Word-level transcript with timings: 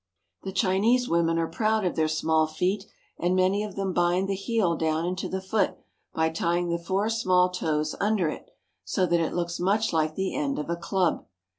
The 0.41 0.51
Chinese 0.51 1.07
women 1.07 1.37
are 1.37 1.47
proud 1.47 1.85
of 1.85 1.95
their 1.95 2.07
small 2.07 2.47
feet, 2.47 2.85
and 3.19 3.35
many 3.35 3.63
of 3.63 3.75
them 3.75 3.93
bind 3.93 4.27
the 4.27 4.33
heel 4.35 4.75
down 4.75 5.05
into 5.05 5.29
the 5.29 5.43
foot 5.43 5.77
by 6.11 6.29
tying 6.31 6.69
the 6.69 6.79
four 6.81 7.07
small 7.07 7.51
toes 7.51 7.95
under 7.99 8.27
it, 8.27 8.49
so 8.83 9.05
that 9.05 9.19
it 9.19 9.35
looks 9.35 9.59
much 9.59 9.93
like 9.93 10.15
the 10.15 10.35
end 10.35 10.57
of 10.57 10.71
a 10.71 10.75
club. 10.75 11.27